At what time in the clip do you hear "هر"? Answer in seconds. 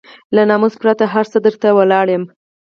1.13-1.25